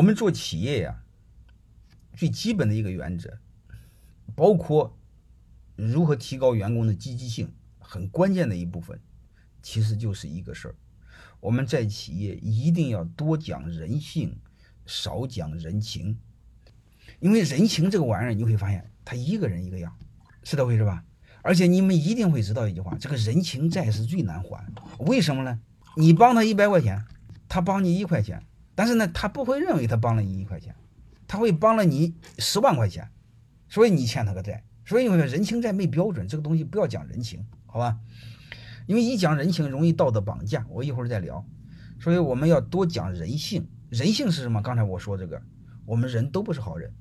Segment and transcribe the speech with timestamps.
[0.00, 1.02] 我们做企业呀，
[2.16, 3.38] 最基本的一个原则，
[4.34, 4.96] 包括
[5.76, 8.98] 如何提高员工的积极性，很关键的一部分，
[9.60, 10.74] 其实就是一个事儿：
[11.38, 14.38] 我们在企业一定要多讲人性，
[14.86, 16.18] 少讲人情。
[17.18, 19.94] 因为人情这个玩意儿，你会发现他一个人一个样，
[20.42, 21.04] 是这回事吧？
[21.42, 24.66] 而且你们一定会知道一句话：这个人情债是最难还。
[25.00, 25.60] 为什么呢？
[25.98, 27.04] 你帮他一百块钱，
[27.46, 28.42] 他帮你一块钱。
[28.80, 30.74] 但是呢，他不会认为他帮了你一块钱，
[31.28, 33.10] 他会帮了你十万块钱，
[33.68, 34.64] 所以你欠他个债。
[34.86, 38.00] 所以你说人情债没标准，这个东西不要讲人情，好吧？
[38.86, 41.44] 因为一讲人情容易道德绑架，我一会儿再聊。
[42.00, 43.68] 所以我们要多讲人性。
[43.90, 44.62] 人性是什么？
[44.62, 45.42] 刚才我说这个，
[45.84, 46.94] 我们人都不是好人，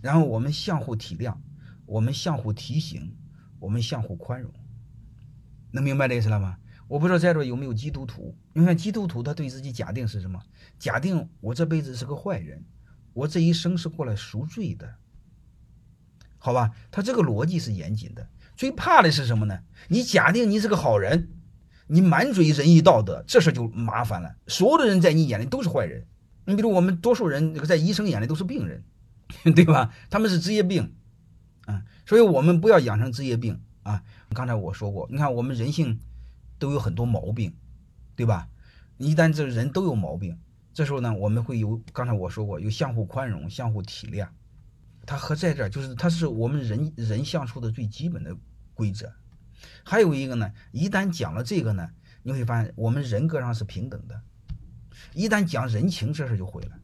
[0.00, 1.36] 然后我们相互体谅，
[1.84, 3.16] 我们相互提醒，
[3.58, 4.52] 我们相互宽容，
[5.72, 6.58] 能明白这意思了吗？
[6.90, 8.36] 我不知道在座有没有基督徒？
[8.52, 10.42] 你看基督徒他对自己假定是什么？
[10.76, 12.64] 假定我这辈子是个坏人，
[13.12, 14.92] 我这一生是过来赎罪的，
[16.36, 16.72] 好吧？
[16.90, 18.28] 他这个逻辑是严谨的。
[18.56, 19.60] 最怕的是什么呢？
[19.86, 21.30] 你假定你是个好人，
[21.86, 24.34] 你满嘴仁义道德，这事就麻烦了。
[24.48, 26.08] 所有的人在你眼里都是坏人。
[26.44, 28.82] 你比如我们多数人在医生眼里都是病人，
[29.54, 29.94] 对吧？
[30.10, 30.92] 他们是职业病，
[31.66, 34.02] 啊，所以我们不要养成职业病啊。
[34.30, 36.00] 刚才我说过，你看我们人性。
[36.60, 37.52] 都有很多毛病，
[38.14, 38.46] 对吧？
[38.98, 40.38] 一旦这人都有毛病，
[40.74, 44.28] 这时候呢，我们会有刚才我说过，有相互宽容、相互体谅。
[45.06, 48.36] 它和在这儿就是，它是我们人人相处的最基本的
[48.74, 49.10] 规则。
[49.82, 51.88] 还有一个呢，一旦讲了这个呢，
[52.22, 54.20] 你会发现我们人格上是平等的。
[55.14, 56.76] 一旦讲人情，这事就毁了。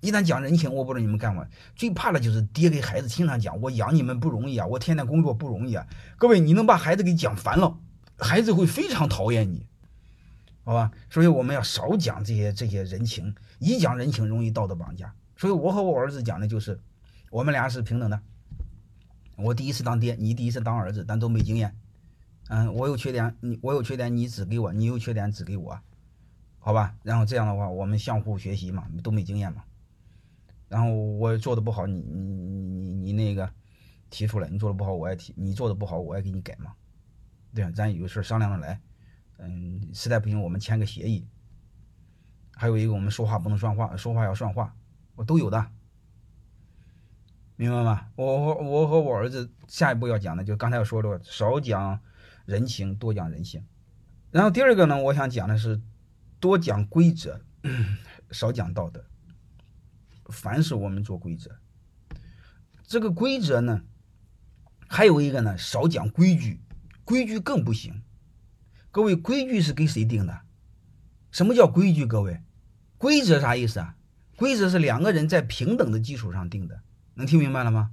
[0.00, 5.86] 一旦讲人情，我不知道你们干过，最怕的就是爹给孩子经常讲，我养你们不容易啊，我天天工作不容易啊。
[6.18, 7.78] 各位，你能把孩子给讲烦了。
[8.22, 9.66] 孩子会非常讨厌你，
[10.64, 10.90] 好吧？
[11.10, 15.14] 所以我们要少讲这些这些人情，一讲人情容易道德绑架。
[15.36, 16.80] 所以我和我儿子讲的就是，
[17.30, 18.22] 我们俩是平等的。
[19.36, 21.76] 我第一次当爹，你第一次当儿子，但都没经验。
[22.48, 25.80] 嗯，我有缺点，你我有缺点，你指给我；你有缺点，指给我，
[26.58, 26.94] 好吧？
[27.02, 29.64] 然后这样的话，我们相互学习嘛，都没经验嘛。
[30.68, 33.50] 然后我做的不好，你你你你你那个
[34.10, 36.72] 提出来，你做的不好，我也提；你做的不好，我也给你改嘛。
[37.54, 38.80] 对咱有事商量着来，
[39.38, 41.26] 嗯，实在不行我们签个协议。
[42.54, 44.76] 还有一个，我们说话不能算话，说话要算话，
[45.16, 45.70] 我都有的，
[47.56, 48.08] 明白吗？
[48.14, 52.00] 我我和我儿子下一步要讲的，就刚才我说的，少讲
[52.44, 53.64] 人情，多讲人性。
[54.30, 55.80] 然后第二个呢，我想讲的是
[56.40, 57.40] 多讲规则，
[58.30, 59.04] 少讲道德。
[60.28, 61.50] 凡是我们做规则，
[62.84, 63.82] 这个规则呢，
[64.88, 66.60] 还有一个呢，少讲规矩。
[67.04, 68.02] 规矩更不行，
[68.90, 70.40] 各位，规矩是给谁定的？
[71.30, 72.06] 什么叫规矩？
[72.06, 72.40] 各位，
[72.98, 73.96] 规则啥意思啊？
[74.36, 76.82] 规则是两个人在平等的基础上定的，
[77.14, 77.90] 能听明白了吗？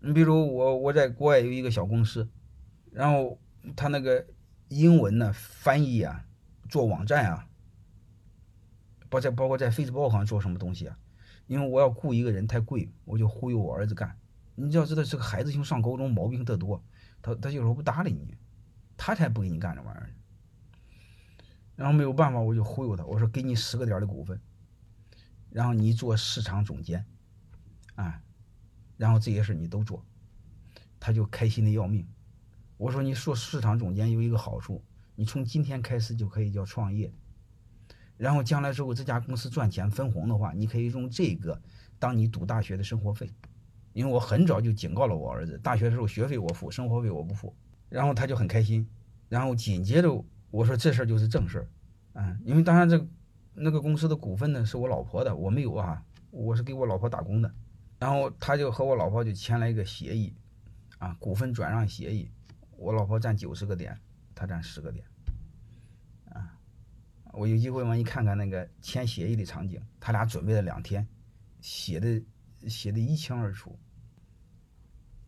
[0.00, 2.28] 你比如我，我在国外有一个小公司，
[2.92, 3.40] 然后
[3.74, 4.26] 他那个
[4.68, 6.24] 英文呢翻译啊，
[6.68, 7.46] 做网站啊，
[9.08, 10.96] 包在包括在 Facebook 上做什么东西啊？
[11.46, 14.16] 因为我要雇一个人太贵，我就忽悠我儿子干。
[14.54, 16.82] 你要知道，这个孩子从上高中毛病特多。
[17.20, 18.36] 他他有时候不搭理你，
[18.96, 20.14] 他才不给你干这玩意儿。
[21.76, 24.40] 然后没有办法，我就忽悠他，我说给你十个点的股份，
[25.50, 27.06] 然后你做市场总监，
[27.94, 28.20] 啊，
[28.96, 30.04] 然后这些事你都做，
[30.98, 32.04] 他就开心的要命。
[32.76, 34.84] 我说你做市场总监有一个好处，
[35.14, 37.12] 你从今天开始就可以叫创业，
[38.16, 41.62] 然后将来之后这家公司赚钱分红的话，你可以用这个
[42.00, 43.32] 当你读大学的生活费。
[43.92, 47.54] 因为我很早就警告了我儿子，大学的时候学费我付，生活费我不付，
[47.88, 48.88] 然后他就很开心，
[49.28, 51.68] 然后紧接着我说这事儿就是正事儿，
[52.14, 53.06] 嗯，因为当然这
[53.54, 57.52] 那个公司的股份呢是我老婆的，我没有啊，我是给我老婆打工的，
[57.98, 60.32] 然后他就和我老婆就签了一个协议，
[60.98, 62.30] 啊，股份转让协议，
[62.76, 63.98] 我老婆占九十个点，
[64.34, 65.04] 他占十个点，
[66.30, 66.56] 啊，
[67.32, 71.06] 我有机会嘛，你看看那个签协议的场景，他俩准备了两天，
[71.60, 72.22] 写的
[72.66, 73.78] 写的一清二楚。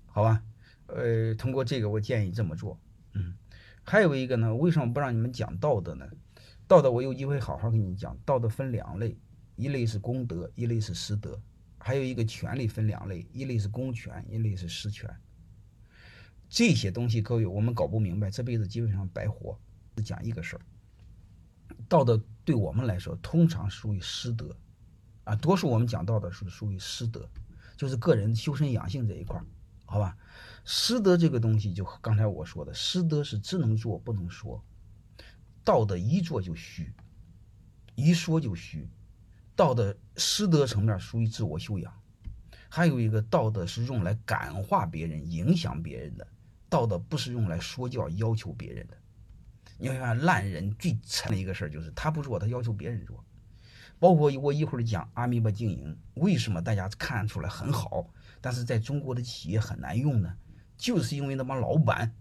[0.07, 0.43] 好吧，
[0.87, 2.81] 呃，通过这个，我建议这么做。
[3.13, 3.37] 嗯，
[3.85, 6.09] 还有一个呢，为什么不让你们讲道德呢？
[6.67, 8.19] 道德我有机会好好跟你讲。
[8.25, 9.17] 道德分两类，
[9.57, 11.41] 一类是公德，一类是私德。
[11.79, 15.09] 还有一个权利分两类，一类是公权，一类是私权。
[16.49, 19.59] 这些东西各位我们搞不明白，这辈子基本上白活。
[19.97, 20.63] 只讲一个事儿，
[21.89, 24.57] 道德对我们来说通常属于失德，
[25.25, 27.29] 啊，多数我们讲到的是属于师德，
[27.77, 29.41] 就是个人修身养性这一块。
[29.85, 30.17] 好吧，
[30.65, 34.65] 师德这个东西，就刚才我说的，师德是只能做不能说，
[35.65, 36.93] 道德一做就虚，
[37.97, 38.89] 一说就虚，
[39.57, 41.93] 道德师德层面属于自我修养，
[42.69, 46.25] 还有一个道德是用来感化别人、影响别人的，
[46.69, 48.97] 道德不是用来说教、要求别人的。
[49.77, 53.25] 你会发现，烂人最惨的一个事儿就是他不做，他要求别人做。
[54.01, 58.09] 包括我一会儿讲阿米巴经营，为什么大家看出来很好，
[58.41, 60.35] 但是在中国的企业很难用呢？
[60.79, 62.13] 就是因为那帮老板，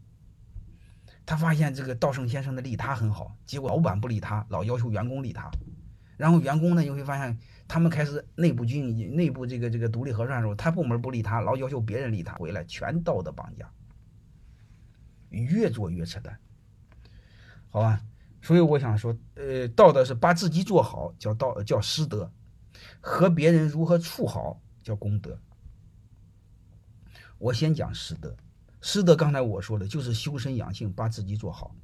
[1.25, 5.49] 他发现这个稻盛先生的利他很好，结果老板不利他，老要求员工利他，
[6.17, 13.71] 然后员工呢，你会发现他们开始内部经营、内部这个这个独立核算的时候，他部门不利他，老要求别人利他，回来全道德绑架，
[15.29, 16.37] 越做越扯淡。
[17.69, 18.01] 好吧，
[18.41, 22.31] 所以我想说，呃，道德是把自己做好，叫道，叫师德；
[23.01, 25.37] 和别人如何处好，叫功德。
[27.37, 28.35] 我先讲师德，
[28.81, 31.75] 师德刚才我说的就是修身养性，把自己做好，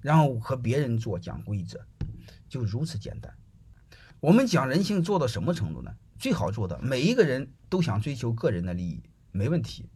[0.00, 1.78] 然后和别人做讲规则，
[2.48, 3.34] 就如此简单。
[4.18, 5.94] 我们讲人性做到什么程度呢？
[6.18, 9.88] 最好做的，每一个人都想追求个人的利益，没问题。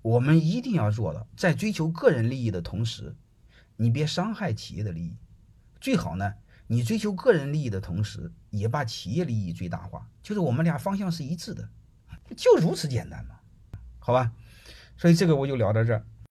[0.00, 3.14] 我们一定要做到，在追求个人利益的同时。
[3.80, 5.16] 你别伤害企业的利益，
[5.80, 6.34] 最好呢，
[6.66, 11.68] 你追求个人利益的同时，也把企业利益最大化，就是我们俩方向是一致的，
[12.36, 13.36] 就如此简单嘛，
[14.00, 14.32] 好吧？
[14.96, 16.04] 所以这个我就聊到这儿。